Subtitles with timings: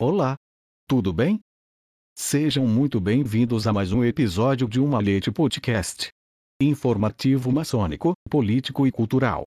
[0.00, 0.36] Olá!
[0.86, 1.40] Tudo bem?
[2.16, 6.10] Sejam muito bem-vindos a mais um episódio de Uma Leite Podcast.
[6.62, 9.42] Informativo maçônico, político e cultural.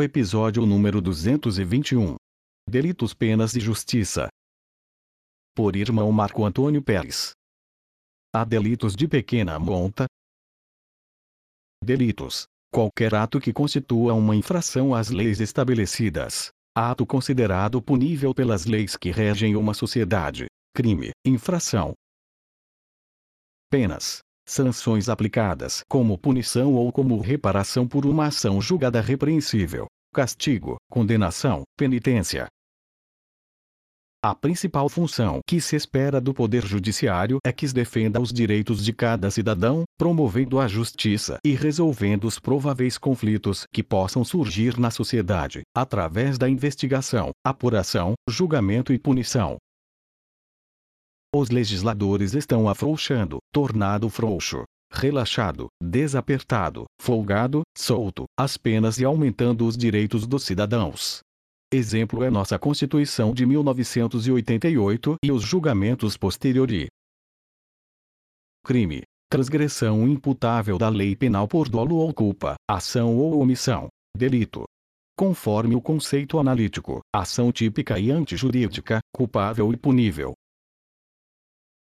[0.00, 2.16] Episódio número 221.
[2.66, 4.28] Delitos, penas e justiça.
[5.54, 7.32] Por irmão Marco Antônio Pérez.
[8.34, 10.06] Há delitos de pequena monta.
[11.84, 12.46] Delitos.
[12.72, 16.50] Qualquer ato que constitua uma infração às leis estabelecidas.
[16.74, 20.46] Ato considerado punível pelas leis que regem uma sociedade.
[20.74, 21.92] Crime, infração.
[23.70, 24.20] Penas.
[24.48, 29.86] Sanções aplicadas como punição ou como reparação por uma ação julgada repreensível.
[30.14, 32.48] Castigo, condenação, penitência,
[34.24, 38.92] a principal função que se espera do Poder Judiciário é que defenda os direitos de
[38.92, 45.62] cada cidadão, promovendo a justiça e resolvendo os prováveis conflitos que possam surgir na sociedade,
[45.76, 49.56] através da investigação, apuração, julgamento e punição.
[51.34, 59.76] Os legisladores estão afrouxando, tornado frouxo, relaxado, desapertado, folgado, solto, as penas e aumentando os
[59.76, 61.22] direitos dos cidadãos.
[61.74, 66.88] Exemplo é nossa Constituição de 1988 e os julgamentos posteriori.
[68.62, 69.04] Crime.
[69.30, 73.88] Transgressão imputável da lei penal por dolo ou culpa, ação ou omissão.
[74.14, 74.64] Delito.
[75.16, 80.34] Conforme o conceito analítico, ação típica e antijurídica, culpável e punível.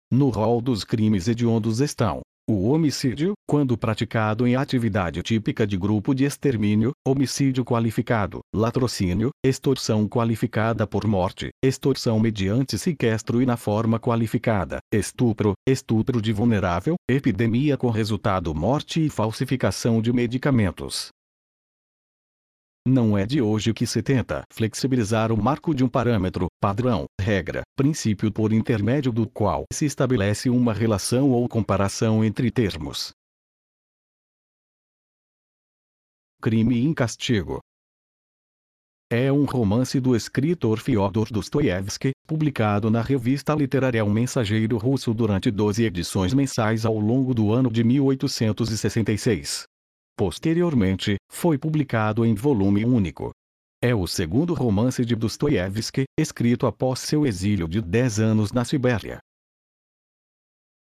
[0.09, 6.14] No rol dos crimes hediondos estão o homicídio, quando praticado em atividade típica de grupo
[6.14, 13.98] de extermínio, homicídio qualificado, latrocínio, extorsão qualificada por morte, extorsão mediante sequestro e na forma
[13.98, 21.09] qualificada, estupro, estupro de vulnerável, epidemia com resultado morte e falsificação de medicamentos.
[22.86, 27.62] Não é de hoje que se tenta flexibilizar o marco de um parâmetro, padrão, regra,
[27.74, 33.10] princípio por intermédio do qual se estabelece uma relação ou comparação entre termos.
[36.42, 37.60] Crime em Castigo
[39.10, 45.50] é um romance do escritor Fyodor Dostoiévski, publicado na revista literária O Mensageiro Russo durante
[45.50, 49.64] 12 edições mensais ao longo do ano de 1866.
[50.16, 53.32] Posteriormente, foi publicado em volume único.
[53.82, 59.19] É o segundo romance de Dostoiévski, escrito após seu exílio de 10 anos na Sibéria.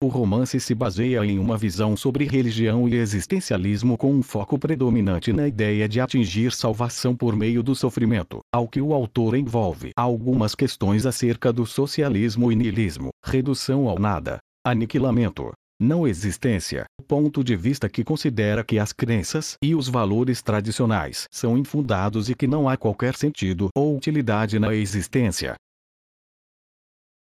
[0.02, 5.30] O romance se baseia em uma visão sobre religião e existencialismo com um foco predominante
[5.30, 10.54] na ideia de atingir salvação por meio do sofrimento, ao que o autor envolve algumas
[10.54, 17.88] questões acerca do socialismo e niilismo, redução ao nada, aniquilamento, não existência, ponto de vista
[17.88, 22.76] que considera que as crenças e os valores tradicionais são infundados e que não há
[22.76, 25.56] qualquer sentido ou utilidade na existência.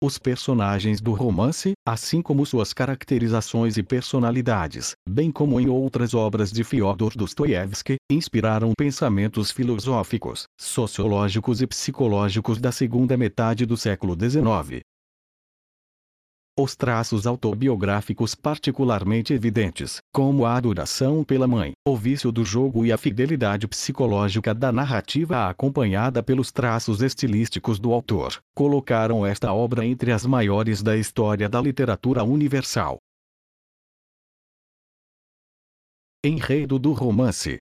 [0.03, 6.51] Os personagens do romance, assim como suas caracterizações e personalidades, bem como em outras obras
[6.51, 14.81] de Fyodor Dostoiévski, inspiraram pensamentos filosóficos, sociológicos e psicológicos da segunda metade do século XIX.
[16.59, 22.93] Os traços autobiográficos particularmente evidentes, como a adoração pela mãe, o vício do jogo e
[22.93, 30.13] a fidelidade psicológica da narrativa acompanhada pelos traços estilísticos do autor, colocaram esta obra entre
[30.13, 32.99] as maiores da história da literatura universal.
[36.23, 37.59] Enredo do romance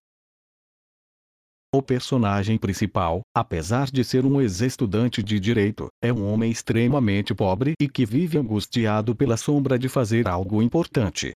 [1.71, 7.73] o personagem principal, apesar de ser um ex-estudante de direito, é um homem extremamente pobre
[7.79, 11.31] e que vive angustiado pela sombra de fazer algo importante.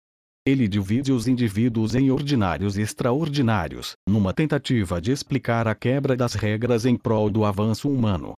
[0.46, 6.34] Ele divide os indivíduos em ordinários e extraordinários, numa tentativa de explicar a quebra das
[6.34, 8.32] regras em prol do avanço humano.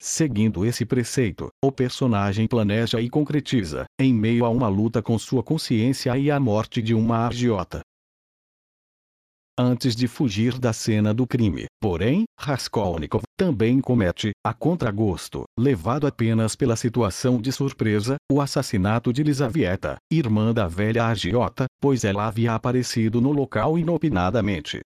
[0.00, 5.42] Seguindo esse preceito, o personagem planeja e concretiza, em meio a uma luta com sua
[5.42, 7.81] consciência e a morte de uma agiota,
[9.58, 11.66] antes de fugir da cena do crime.
[11.80, 19.22] Porém, Raskolnikov também comete, a contragosto, levado apenas pela situação de surpresa, o assassinato de
[19.22, 24.80] Lisavieta, irmã da velha agiota, pois ela havia aparecido no local inopinadamente.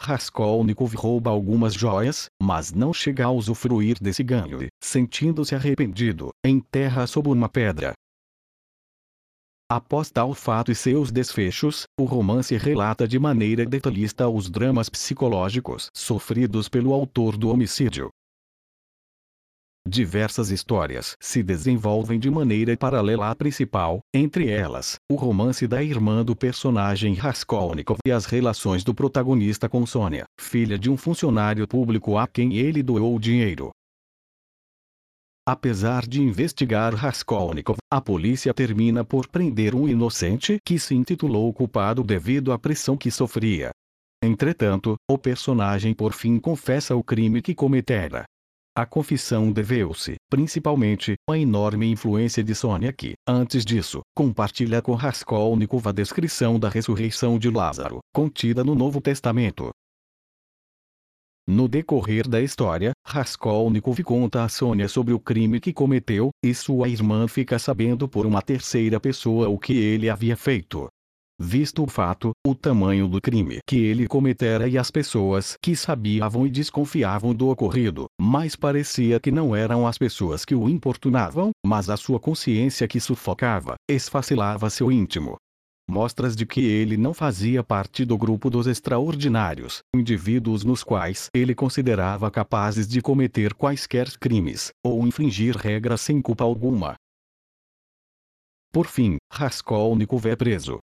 [0.00, 7.04] Raskolnikov rouba algumas joias, mas não chega a usufruir desse ganho e, sentindo-se arrependido, enterra
[7.06, 7.94] sob uma pedra,
[9.70, 15.90] Após tal fato e seus desfechos, o romance relata de maneira detalhista os dramas psicológicos
[15.94, 18.08] sofridos pelo autor do homicídio.
[19.86, 26.24] Diversas histórias se desenvolvem de maneira paralela à principal, entre elas, o romance da irmã
[26.24, 32.16] do personagem Raskolnikov e as relações do protagonista com Sônia, filha de um funcionário público
[32.16, 33.70] a quem ele doou dinheiro.
[35.50, 42.04] Apesar de investigar Raskolnikov, a polícia termina por prender um inocente que se intitulou culpado
[42.04, 43.70] devido à pressão que sofria.
[44.22, 48.24] Entretanto, o personagem por fim confessa o crime que cometera.
[48.76, 55.88] A confissão deveu-se, principalmente, à enorme influência de Sônia que, antes disso, compartilha com Raskolnikov
[55.88, 59.70] a descrição da ressurreição de Lázaro, contida no Novo Testamento.
[61.50, 66.90] No decorrer da história, Raskolnikov conta a Sônia sobre o crime que cometeu, e sua
[66.90, 70.88] irmã fica sabendo por uma terceira pessoa o que ele havia feito.
[71.40, 76.46] Visto o fato, o tamanho do crime que ele cometera e as pessoas que sabiam
[76.46, 81.88] e desconfiavam do ocorrido, mas parecia que não eram as pessoas que o importunavam, mas
[81.88, 85.36] a sua consciência que sufocava, esfacelava seu íntimo,
[85.88, 91.54] mostras de que ele não fazia parte do grupo dos extraordinários, indivíduos nos quais ele
[91.54, 96.94] considerava capazes de cometer quaisquer crimes, ou infringir regras sem culpa alguma.
[98.70, 100.78] Por fim, Raskolnikov é preso.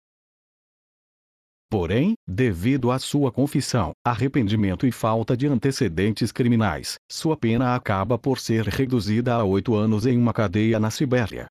[1.69, 8.39] Porém, devido à sua confissão, arrependimento e falta de antecedentes criminais, sua pena acaba por
[8.39, 11.47] ser reduzida a oito anos em uma cadeia na Sibéria.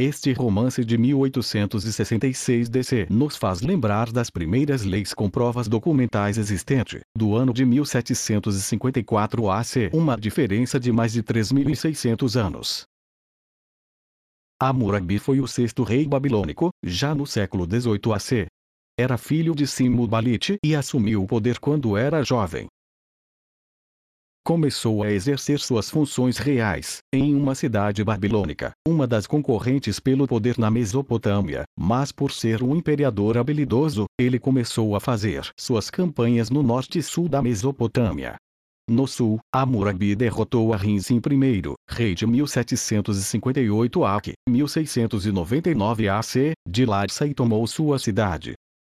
[0.00, 7.00] Este romance de 1866 DC nos faz lembrar das primeiras leis com provas documentais existente,
[7.16, 12.84] do ano de 1754 AC, uma diferença de mais de 3.600 anos.
[14.62, 18.46] Hammurabi foi o sexto rei babilônico, já no século 18 AC.
[18.96, 22.68] Era filho de Simubalite e assumiu o poder quando era jovem
[24.44, 30.58] começou a exercer suas funções reais, em uma cidade babilônica, uma das concorrentes pelo poder
[30.58, 36.62] na Mesopotâmia, mas por ser um imperador habilidoso, ele começou a fazer suas campanhas no
[36.62, 38.36] norte e sul da Mesopotâmia.
[38.88, 47.26] No sul, Hammurabi derrotou a Rinzin I, rei de 1758 AC, 1699 AC, de Larsa
[47.26, 48.54] e tomou sua cidade,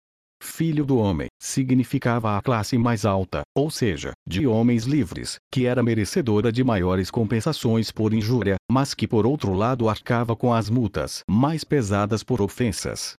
[0.44, 5.82] filho do homem, significava a classe mais alta, ou seja, de homens livres, que era
[5.82, 11.22] merecedora de maiores compensações por injúria, mas que por outro lado arcava com as multas
[11.28, 13.14] mais pesadas por ofensas.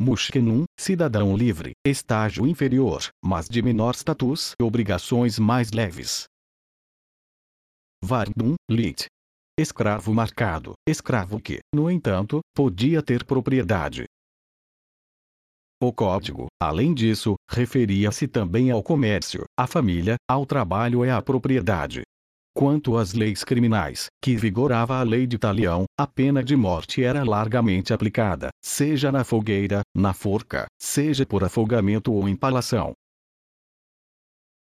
[0.00, 6.24] Mushkenum, cidadão livre, estágio inferior, mas de menor status e obrigações mais leves.
[8.02, 9.06] Vardum, lit.
[9.56, 14.06] Escravo marcado, escravo que, no entanto, podia ter propriedade,
[15.86, 22.02] o código, além disso, referia-se também ao comércio, à família, ao trabalho e à propriedade.
[22.54, 27.24] Quanto às leis criminais, que vigorava a lei de talião, a pena de morte era
[27.24, 32.92] largamente aplicada, seja na fogueira, na forca, seja por afogamento ou empalação.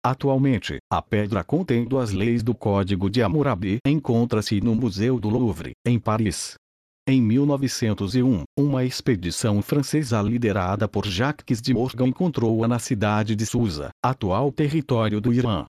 [0.03, 5.71] Atualmente, a pedra contendo as leis do Código de Hammurabi encontra-se no Museu do Louvre,
[5.85, 6.55] em Paris.
[7.09, 13.91] Em 1901, uma expedição francesa liderada por Jacques de Morgan encontrou-a na cidade de Susa,
[14.03, 15.63] atual território do Irã.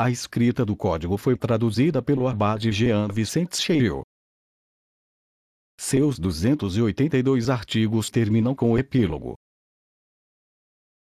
[0.00, 4.00] A escrita do código foi traduzida pelo abade Jean Vicente Cheil.
[5.78, 9.34] Seus 282 artigos terminam com o epílogo,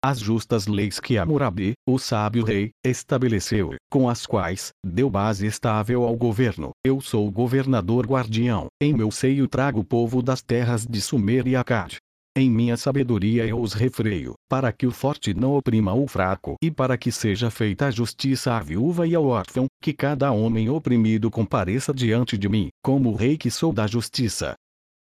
[0.04, 6.04] as justas leis que Hammurabi, o sábio rei, estabeleceu, com as quais deu base estável
[6.04, 6.72] ao governo.
[6.84, 11.48] Eu sou o governador guardião, em meu seio trago o povo das terras de Sumer
[11.48, 11.98] e Akkad.
[12.36, 16.72] Em minha sabedoria eu os refreio, para que o forte não oprima o fraco e
[16.72, 21.30] para que seja feita a justiça à viúva e ao órfão, que cada homem oprimido
[21.30, 24.56] compareça diante de mim, como rei que sou da justiça.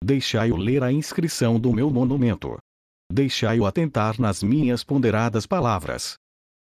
[0.03, 2.57] Deixai-o ler a inscrição do meu monumento.
[3.11, 6.15] Deixai-o atentar nas minhas ponderadas palavras.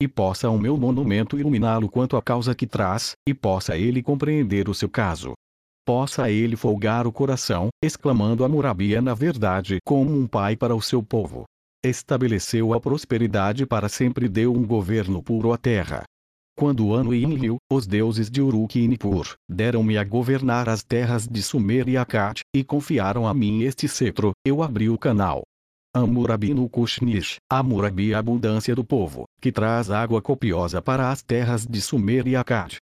[0.01, 4.67] E possa o meu monumento iluminá-lo quanto à causa que traz, e possa ele compreender
[4.67, 5.33] o seu caso.
[5.85, 10.81] Possa ele folgar o coração, exclamando a Murabia na verdade como um pai para o
[10.81, 11.45] seu povo.
[11.83, 16.03] Estabeleceu a prosperidade para sempre e deu um governo puro à terra.
[16.55, 21.27] Quando Anu e Enlil, os deuses de Uruk e Nippur, deram-me a governar as terras
[21.27, 25.41] de Sumer e Akkad, e confiaram a mim este cetro, eu abri o canal.
[25.93, 31.67] Amurabi no Kushnish, Amurabi a abundância do povo, que traz água copiosa para as terras
[31.67, 32.77] de Sumer e Akkad.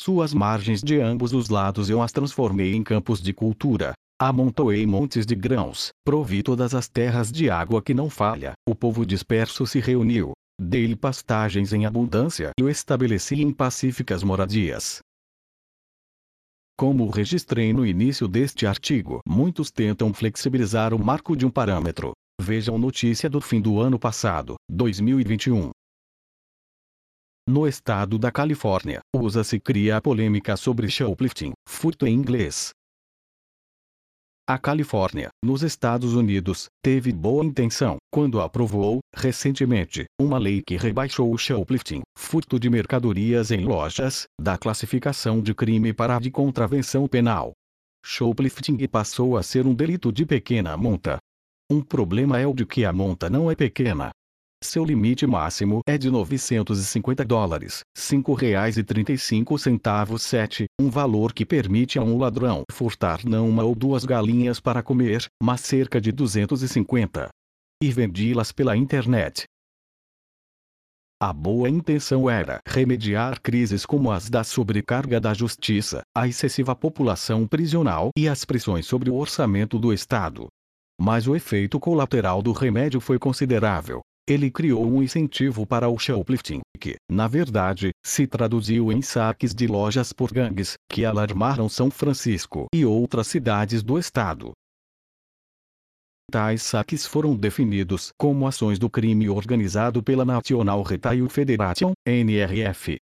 [0.00, 3.94] Suas margens de ambos os lados eu as transformei em campos de cultura.
[4.20, 8.52] Amontoei montes de grãos, provi todas as terras de água que não falha.
[8.68, 15.00] O povo disperso se reuniu, Dei-lhe pastagens em abundância e o estabeleci em pacíficas moradias.
[16.78, 22.12] Como registrei no início deste artigo, muitos tentam flexibilizar o marco de um parâmetro.
[22.40, 25.70] Vejam notícia do fim do ano passado, 2021.
[27.48, 32.72] No estado da Califórnia, usa-se cria a polêmica sobre shoplifting, furto em inglês,
[34.44, 41.32] a Califórnia, nos Estados Unidos, teve boa intenção, quando aprovou, recentemente, uma lei que rebaixou
[41.32, 47.06] o shoplifting, furto de mercadorias em lojas, da classificação de crime para a de contravenção
[47.06, 47.52] penal.
[48.04, 51.18] Shoplifting passou a ser um delito de pequena monta.
[51.72, 54.10] Um problema é o de que a monta não é pequena,
[54.62, 62.02] seu limite máximo é de 950 dólares, R$ 5,35 7, um valor que permite a
[62.02, 67.30] um ladrão furtar não uma ou duas galinhas para comer, mas cerca de 250.
[67.82, 69.44] E vendi-las pela internet.
[71.20, 77.46] A boa intenção era remediar crises como as da sobrecarga da justiça, a excessiva população
[77.46, 80.48] prisional e as pressões sobre o orçamento do Estado.
[81.04, 84.02] Mas o efeito colateral do remédio foi considerável.
[84.24, 89.66] Ele criou um incentivo para o shoplifting, que, na verdade, se traduziu em saques de
[89.66, 94.52] lojas por gangues, que alarmaram São Francisco e outras cidades do estado.
[96.30, 102.96] Tais saques foram definidos como ações do crime organizado pela National Retail Federation, NRF.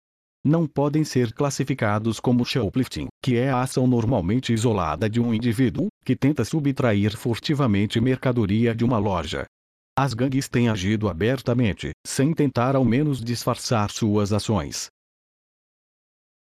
[0.48, 5.88] Não podem ser classificados como shoplifting, que é a ação normalmente isolada de um indivíduo,
[6.02, 9.44] que tenta subtrair furtivamente mercadoria de uma loja,
[10.00, 14.86] as gangues têm agido abertamente, sem tentar ao menos disfarçar suas ações.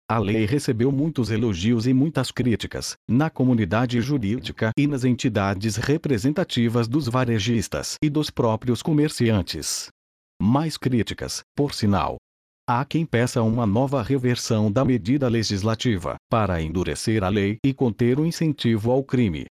[0.10, 6.88] A lei recebeu muitos elogios e muitas críticas, na comunidade jurídica e nas entidades representativas
[6.88, 9.90] dos varejistas e dos próprios comerciantes.
[10.42, 12.18] Mais críticas, por sinal.
[12.66, 18.18] Há quem peça uma nova reversão da medida legislativa, para endurecer a lei e conter
[18.18, 19.48] o incentivo ao crime.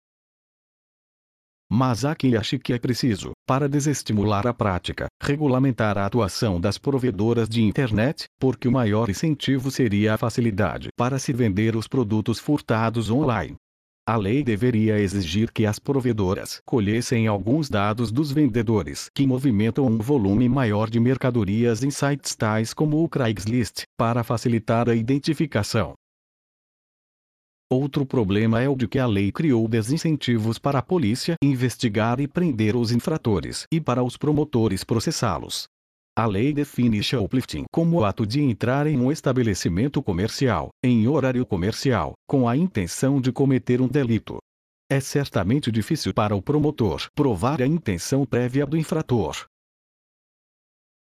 [1.69, 6.79] Mas há quem ache que é preciso, para desestimular a prática, regulamentar a atuação das
[6.79, 12.39] provedoras de internet, porque o maior incentivo seria a facilidade para se vender os produtos
[12.39, 13.57] furtados online.
[14.11, 19.99] A lei deveria exigir que as provedoras colhessem alguns dados dos vendedores que movimentam um
[19.99, 25.95] volume maior de mercadorias em sites tais como o Craigslist, para facilitar a identificação.
[27.71, 32.27] Outro problema é o de que a lei criou desincentivos para a polícia investigar e
[32.27, 35.69] prender os infratores e para os promotores processá-los.
[36.17, 41.47] A lei define shoplifting como o ato de entrar em um estabelecimento comercial, em horário
[41.47, 44.39] comercial, com a intenção de cometer um delito.
[44.91, 49.47] É certamente difícil para o promotor provar a intenção prévia do infrator.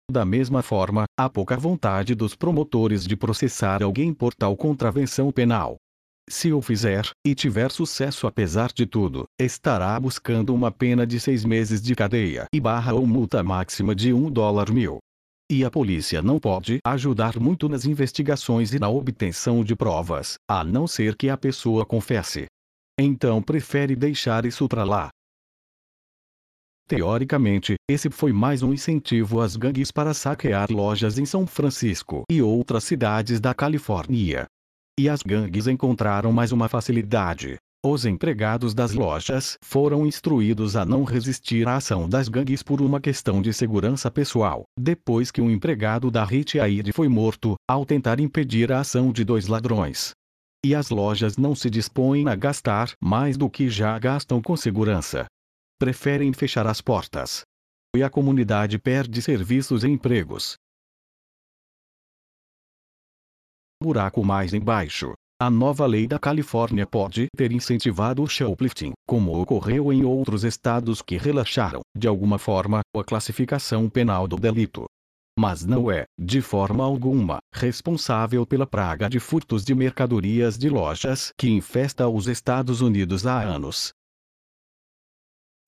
[0.09, 5.77] Da mesma forma, há pouca vontade dos promotores de processar alguém por tal contravenção penal.
[6.29, 11.45] Se o fizer, e tiver sucesso apesar de tudo, estará buscando uma pena de seis
[11.45, 14.99] meses de cadeia e barra ou multa máxima de um dólar mil.
[15.49, 20.65] E a polícia não pode ajudar muito nas investigações e na obtenção de provas, a
[20.65, 22.47] não ser que a pessoa confesse.
[22.99, 25.09] Então prefere deixar isso para lá.
[26.89, 32.41] Teoricamente, esse foi mais um incentivo às gangues para saquear lojas em São Francisco e
[32.41, 34.45] outras cidades da Califórnia.
[34.99, 37.57] E as gangues encontraram mais uma facilidade.
[37.85, 42.99] Os empregados das lojas foram instruídos a não resistir à ação das gangues por uma
[42.99, 48.19] questão de segurança pessoal, depois que um empregado da Hit Aid foi morto, ao tentar
[48.19, 50.13] impedir a ação de dois ladrões.
[50.65, 55.27] E as lojas não se dispõem a gastar mais do que já gastam com segurança.
[55.79, 57.43] Preferem fechar as portas.
[57.95, 60.55] E a comunidade perde serviços e empregos.
[63.81, 65.13] Buraco mais embaixo.
[65.39, 70.99] A nova lei da Califórnia pode ter incentivado o shoplifting, como ocorreu em outros estados
[70.99, 74.85] que relaxaram, de alguma forma, a classificação penal do delito.
[75.39, 81.31] Mas não é, de forma alguma, responsável pela praga de furtos de mercadorias de lojas
[81.37, 83.91] que infesta os Estados Unidos há anos.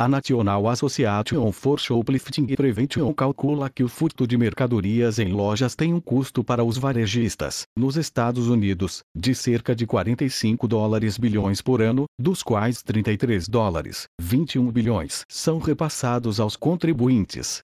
[0.02, 5.94] A National Association for Shoplifting Prevention calcula que o furto de mercadorias em lojas tem
[5.94, 11.82] um custo para os varejistas, nos Estados Unidos, de cerca de 45 dólares bilhões por
[11.82, 17.62] ano, dos quais 33 dólares, 21 bilhões, são repassados aos contribuintes.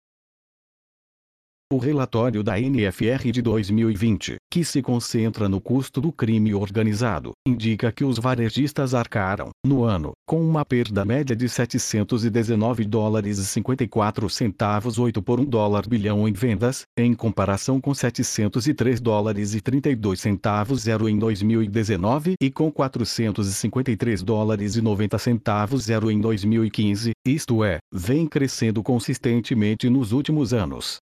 [1.74, 7.92] O relatório da NFR de 2020, que se concentra no custo do crime organizado, indica
[7.92, 14.30] que os varejistas arcaram, no ano, com uma perda média de 719 dólares e 54
[14.30, 20.22] centavos 8 por 1 dólar bilhão em vendas, em comparação com 703 dólares e 32
[20.22, 27.64] centavos 0 em 2019 e com 453 dólares e 90 centavos 0 em 2015, isto
[27.64, 31.02] é, vem crescendo consistentemente nos últimos anos.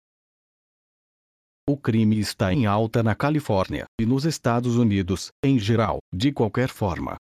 [1.69, 6.69] O crime está em alta na Califórnia e nos Estados Unidos, em geral, de qualquer
[6.69, 7.17] forma.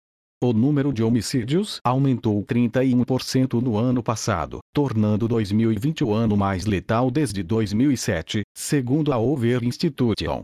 [0.43, 7.11] O número de homicídios aumentou 31% no ano passado, tornando 2020 o ano mais letal
[7.11, 10.43] desde 2007, segundo a Over Institution.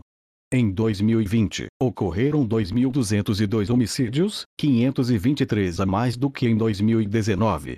[0.53, 7.77] Em 2020, ocorreram 2.202 homicídios, 523 a mais do que em 2019,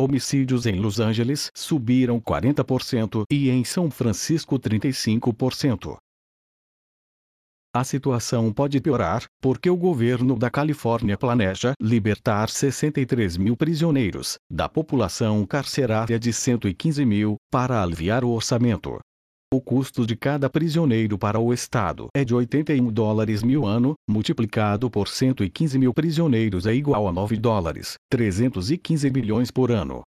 [0.00, 5.96] Homicídios em Los Angeles subiram 40% e em São Francisco 35%.
[7.74, 14.68] A situação pode piorar, porque o governo da Califórnia planeja libertar 63 mil prisioneiros, da
[14.68, 19.00] população carcerária de 115 mil, para aliviar o orçamento.
[19.50, 24.90] O custo de cada prisioneiro para o Estado é de 81 dólares mil ano, multiplicado
[24.90, 30.02] por 115 mil prisioneiros é igual a 9 dólares, 315 bilhões por ano.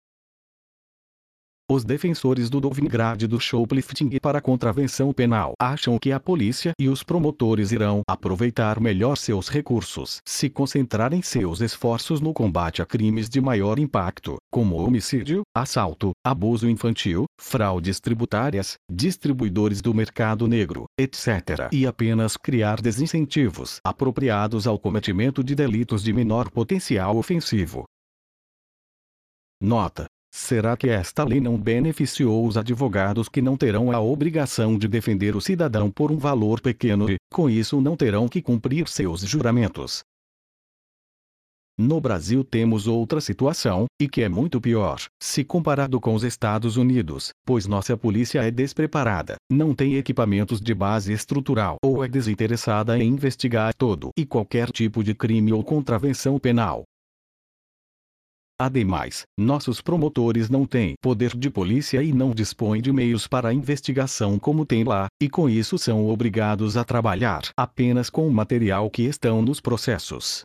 [1.70, 7.02] Os defensores do Dovingrad do shoplifting para contravenção penal acham que a polícia e os
[7.02, 13.38] promotores irão aproveitar melhor seus recursos se concentrarem seus esforços no combate a crimes de
[13.38, 21.68] maior impacto, como homicídio, assalto, abuso infantil, fraudes tributárias, distribuidores do mercado negro, etc.
[21.70, 27.84] e apenas criar desincentivos apropriados ao cometimento de delitos de menor potencial ofensivo.
[29.60, 34.86] Nota: Será que esta lei não beneficiou os advogados que não terão a obrigação de
[34.86, 39.22] defender o cidadão por um valor pequeno e, com isso, não terão que cumprir seus
[39.22, 40.02] juramentos?
[41.80, 46.76] No Brasil temos outra situação, e que é muito pior, se comparado com os Estados
[46.76, 52.98] Unidos, pois nossa polícia é despreparada, não tem equipamentos de base estrutural ou é desinteressada
[52.98, 56.82] em investigar todo e qualquer tipo de crime ou contravenção penal.
[58.60, 64.36] Ademais, nossos promotores não têm poder de polícia e não dispõem de meios para investigação
[64.36, 69.02] como tem lá, e com isso são obrigados a trabalhar apenas com o material que
[69.02, 70.42] estão nos processos.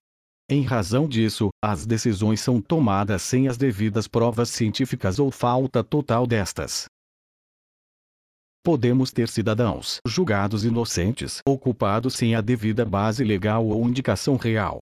[0.47, 6.27] Em razão disso, as decisões são tomadas sem as devidas provas científicas ou falta total
[6.27, 6.85] destas.
[8.63, 14.79] Podemos ter cidadãos julgados inocentes ou culpados sem a devida base legal ou indicação real,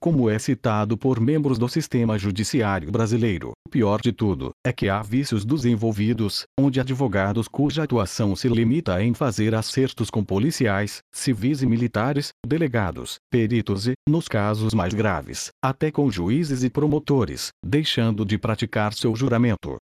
[0.00, 3.52] como é citado por membros do sistema judiciário brasileiro.
[3.66, 8.48] O pior de tudo é que há vícios dos envolvidos, onde advogados cuja atuação se
[8.48, 14.94] limita em fazer acertos com policiais, civis e militares, delegados, peritos e, nos casos mais
[14.94, 19.76] graves, até com juízes e promotores, deixando de praticar seu juramento.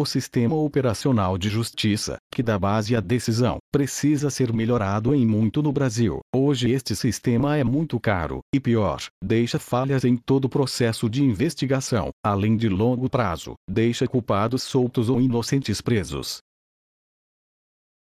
[0.00, 5.60] O sistema operacional de justiça, que dá base à decisão, precisa ser melhorado em muito
[5.60, 6.20] no Brasil.
[6.32, 11.24] Hoje este sistema é muito caro, e pior, deixa falhas em todo o processo de
[11.24, 16.38] investigação, além de longo prazo, deixa culpados soltos ou inocentes presos.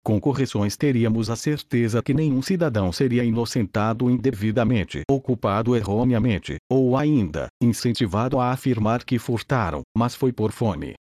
[0.04, 6.98] Com correções teríamos a certeza que nenhum cidadão seria inocentado indevidamente ou culpado erroneamente, ou
[6.98, 10.96] ainda, incentivado a afirmar que furtaram, mas foi por fome.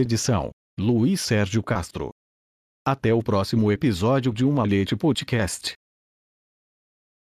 [0.00, 2.10] Edição: Luiz Sérgio Castro.
[2.86, 5.74] Até o próximo episódio de Uma Leite Podcast.